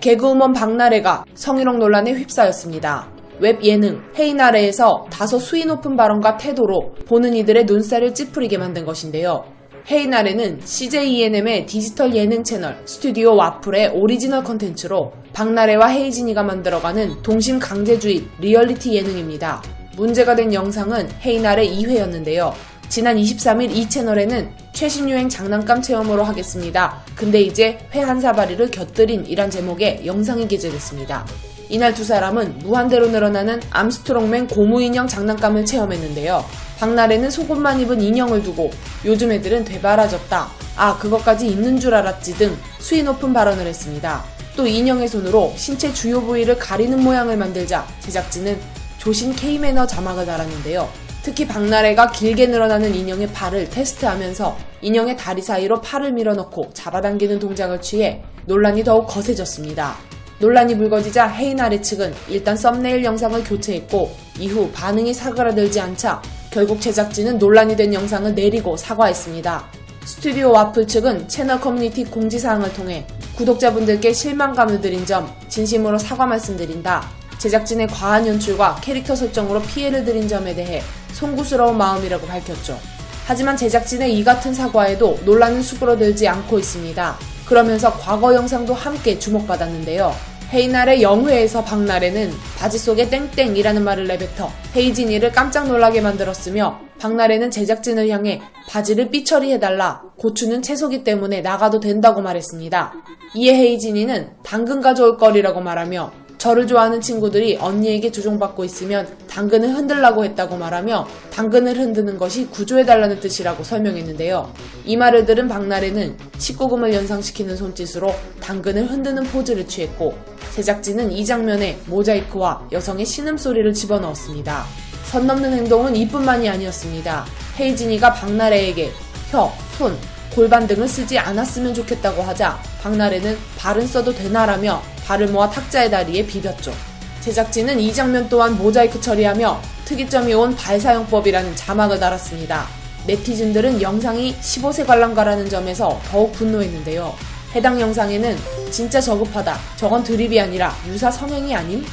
개그우먼 0.00 0.52
박나래가 0.52 1.24
성희롱 1.34 1.78
논란에 1.78 2.12
휩싸였습니다. 2.12 3.08
웹 3.38 3.64
예능 3.64 4.02
헤이나래에서 4.18 5.06
다소 5.10 5.38
수위 5.38 5.64
높은 5.64 5.96
발언과 5.96 6.36
태도로 6.36 6.94
보는 7.06 7.34
이들의 7.34 7.64
눈살을 7.64 8.14
찌푸리게 8.14 8.58
만든 8.58 8.84
것인데요. 8.84 9.44
헤이나래는 9.90 10.60
CJENM의 10.62 11.66
디지털 11.66 12.14
예능 12.14 12.44
채널 12.44 12.78
스튜디오 12.84 13.34
와플의 13.36 13.92
오리지널 13.94 14.44
컨텐츠로 14.44 15.12
박나래와 15.32 15.88
헤이진이가 15.88 16.42
만들어가는 16.42 17.22
동심 17.22 17.58
강제주의 17.58 18.24
리얼리티 18.40 18.94
예능입니다. 18.94 19.62
문제가 19.96 20.34
된 20.34 20.52
영상은 20.52 21.08
헤이나래 21.24 21.66
2회였는데요. 21.66 22.52
지난 22.90 23.16
23일 23.16 23.70
이 23.70 23.88
채널에는 23.88 24.50
최신 24.72 25.08
유행 25.08 25.28
장난감 25.28 25.80
체험으로 25.80 26.24
하겠습니다. 26.24 27.00
근데 27.14 27.40
이제 27.40 27.78
회 27.94 28.00
한 28.00 28.20
사발이를 28.20 28.72
곁들인 28.72 29.26
이란 29.26 29.48
제목의 29.48 30.04
영상이 30.04 30.48
게재됐습니다. 30.48 31.24
이날 31.68 31.94
두 31.94 32.02
사람은 32.02 32.58
무한대로 32.58 33.06
늘어나는 33.06 33.60
암스트롱맨 33.70 34.48
고무인형 34.48 35.06
장난감을 35.06 35.66
체험했는데요. 35.66 36.44
박나래는 36.80 37.30
속옷만 37.30 37.78
입은 37.80 38.00
인형을 38.00 38.42
두고 38.42 38.72
요즘 39.04 39.30
애들은 39.30 39.66
되바라졌다. 39.66 40.48
아, 40.76 40.98
그것까지 40.98 41.46
있는 41.46 41.78
줄 41.78 41.94
알았지 41.94 42.38
등 42.38 42.56
수위 42.80 43.04
높은 43.04 43.32
발언을 43.32 43.66
했습니다. 43.66 44.24
또 44.56 44.66
인형의 44.66 45.06
손으로 45.06 45.52
신체 45.56 45.92
주요 45.92 46.20
부위를 46.22 46.58
가리는 46.58 47.00
모양을 47.00 47.36
만들자 47.36 47.86
제작진은 48.00 48.58
조신 48.98 49.32
K매너 49.36 49.86
자막을 49.86 50.26
달았는데요. 50.26 51.09
특히 51.22 51.46
박나래가 51.46 52.10
길게 52.10 52.46
늘어나는 52.46 52.94
인형의 52.94 53.28
팔을 53.28 53.68
테스트하면서 53.68 54.56
인형의 54.80 55.18
다리 55.18 55.42
사이로 55.42 55.82
팔을 55.82 56.12
밀어넣고 56.12 56.70
잡아당기는 56.72 57.38
동작을 57.38 57.82
취해 57.82 58.22
논란이 58.46 58.84
더욱 58.84 59.06
거세졌습니다. 59.06 59.96
논란이 60.38 60.78
불거지자 60.78 61.28
헤이나래 61.28 61.82
측은 61.82 62.14
일단 62.28 62.56
썸네일 62.56 63.04
영상을 63.04 63.44
교체했고 63.44 64.10
이후 64.38 64.70
반응이 64.72 65.12
사그라들지 65.12 65.78
않자 65.80 66.22
결국 66.50 66.80
제작진은 66.80 67.38
논란이 67.38 67.76
된 67.76 67.92
영상을 67.92 68.34
내리고 68.34 68.78
사과했습니다. 68.78 69.66
스튜디오 70.06 70.52
와플 70.52 70.86
측은 70.86 71.28
채널 71.28 71.60
커뮤니티 71.60 72.04
공지사항을 72.04 72.72
통해 72.72 73.06
구독자분들께 73.36 74.14
실망감을 74.14 74.80
드린 74.80 75.04
점 75.04 75.30
진심으로 75.48 75.98
사과 75.98 76.24
말씀드린다. 76.24 77.06
제작진의 77.38 77.88
과한 77.88 78.26
연출과 78.26 78.80
캐릭터 78.82 79.14
설정으로 79.14 79.62
피해를 79.62 80.04
드린 80.04 80.26
점에 80.26 80.54
대해 80.54 80.82
송구스러운 81.12 81.76
마음이라고 81.76 82.26
밝혔죠. 82.26 82.78
하지만 83.26 83.56
제작진의 83.56 84.18
이 84.18 84.24
같은 84.24 84.52
사과에도 84.52 85.18
논란은 85.24 85.62
수그러들지 85.62 86.26
않고 86.26 86.58
있습니다. 86.58 87.16
그러면서 87.46 87.92
과거 87.92 88.34
영상도 88.34 88.74
함께 88.74 89.18
주목받았는데요. 89.18 90.12
헤이날의 90.52 91.02
영회에서 91.02 91.62
박나래는 91.62 92.32
바지 92.58 92.76
속에 92.78 93.08
땡땡이라는 93.08 93.84
말을 93.84 94.08
내뱉어 94.08 94.50
헤이진이를 94.74 95.30
깜짝 95.30 95.68
놀라게 95.68 96.00
만들었으며 96.00 96.80
박나래는 96.98 97.52
제작진을 97.52 98.08
향해 98.08 98.40
바지를 98.68 99.10
삐처리해달라 99.10 100.02
고추는 100.18 100.62
채소기 100.62 101.04
때문에 101.04 101.40
나가도 101.40 101.78
된다고 101.78 102.20
말했습니다. 102.20 102.92
이에 103.36 103.54
헤이진이는 103.54 104.30
당근 104.42 104.80
가져올 104.80 105.16
거리라고 105.16 105.60
말하며 105.60 106.12
저를 106.40 106.66
좋아하는 106.66 107.02
친구들이 107.02 107.58
언니에게 107.60 108.10
조종받고 108.10 108.64
있으면 108.64 109.06
당근을 109.28 109.74
흔들라고 109.74 110.24
했다고 110.24 110.56
말하며 110.56 111.06
당근을 111.30 111.76
흔드는 111.76 112.16
것이 112.16 112.46
구조해달라는 112.46 113.20
뜻이라고 113.20 113.62
설명했는데요. 113.62 114.50
이 114.86 114.96
말을 114.96 115.26
들은 115.26 115.48
박나래는 115.48 116.16
19금을 116.38 116.94
연상시키는 116.94 117.58
손짓으로 117.58 118.14
당근을 118.40 118.90
흔드는 118.90 119.24
포즈를 119.24 119.68
취했고 119.68 120.16
제작진은 120.54 121.12
이 121.12 121.26
장면에 121.26 121.78
모자이크와 121.84 122.68
여성의 122.72 123.04
신음소리를 123.04 123.74
집어넣었습니다. 123.74 124.64
선 125.04 125.26
넘는 125.26 125.52
행동은 125.52 125.94
이뿐만이 125.94 126.48
아니었습니다. 126.48 127.26
헤이진이가 127.58 128.14
박나래에게 128.14 128.90
혀, 129.30 129.52
손, 129.76 129.94
골반 130.34 130.66
등을 130.66 130.88
쓰지 130.88 131.18
않았으면 131.18 131.74
좋겠다고 131.74 132.22
하자 132.22 132.58
박나래는 132.80 133.36
발은 133.58 133.86
써도 133.86 134.14
되나라며 134.14 134.80
발을 135.10 135.26
모아 135.26 135.50
탁자의 135.50 135.90
다리에 135.90 136.24
비볐죠. 136.24 136.72
제작진은 137.20 137.80
이 137.80 137.92
장면 137.92 138.28
또한 138.28 138.56
모자이크 138.56 139.00
처리하며 139.00 139.60
특이점이 139.84 140.32
온 140.34 140.54
발사용법이라는 140.54 141.56
자막을 141.56 141.98
달았습니다. 141.98 142.68
네티즌들은 143.08 143.82
영상이 143.82 144.36
15세 144.36 144.86
관람가라는 144.86 145.48
점에서 145.48 146.00
더욱 146.08 146.30
분노했는데요. 146.32 147.12
해당 147.56 147.80
영상에는 147.80 148.36
진짜 148.70 149.00
저급하다. 149.00 149.58
저건 149.74 150.04
드립이 150.04 150.40
아니라 150.40 150.72
유사 150.86 151.10
성행이 151.10 151.56
아님? 151.56 151.84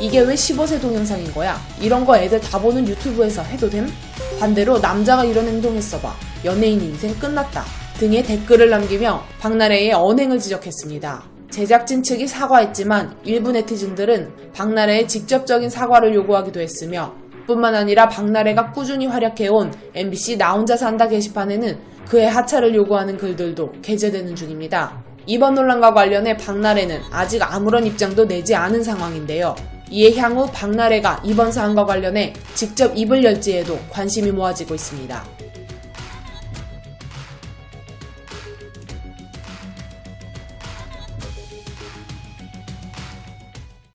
이게 0.00 0.18
왜 0.18 0.34
15세 0.34 0.80
동영상인 0.80 1.32
거야? 1.32 1.60
이런 1.80 2.04
거 2.04 2.16
애들 2.16 2.40
다 2.40 2.58
보는 2.58 2.88
유튜브에서 2.88 3.42
해도 3.42 3.70
됨? 3.70 3.88
반대로 4.40 4.80
남자가 4.80 5.24
이런 5.24 5.46
행동했어봐. 5.46 6.12
연예인 6.44 6.80
인생 6.80 7.16
끝났다. 7.20 7.64
등의 8.00 8.24
댓글을 8.24 8.68
남기며 8.68 9.22
박나래의 9.38 9.92
언행을 9.92 10.40
지적했습니다. 10.40 11.33
제작진 11.54 12.02
측이 12.02 12.26
사과했지만 12.26 13.16
일부 13.22 13.52
네티즌들은 13.52 14.52
박나래의 14.54 15.06
직접적인 15.06 15.70
사과를 15.70 16.12
요구하기도 16.12 16.58
했으며 16.58 17.14
뿐만 17.46 17.76
아니라 17.76 18.08
박나래가 18.08 18.72
꾸준히 18.72 19.06
활약해온 19.06 19.72
MBC 19.94 20.36
나 20.36 20.54
혼자 20.54 20.76
산다 20.76 21.06
게시판에는 21.06 21.78
그의 22.08 22.28
하차를 22.28 22.74
요구하는 22.74 23.16
글들도 23.16 23.70
게재되는 23.82 24.34
중입니다. 24.34 25.00
이번 25.26 25.54
논란과 25.54 25.94
관련해 25.94 26.38
박나래는 26.38 27.02
아직 27.12 27.40
아무런 27.40 27.86
입장도 27.86 28.26
내지 28.26 28.56
않은 28.56 28.82
상황인데요. 28.82 29.54
이에 29.92 30.16
향후 30.16 30.48
박나래가 30.52 31.22
이번 31.24 31.52
사안과 31.52 31.84
관련해 31.84 32.32
직접 32.54 32.92
입을 32.96 33.22
열지에도 33.22 33.78
관심이 33.90 34.32
모아지고 34.32 34.74
있습니다. 34.74 35.43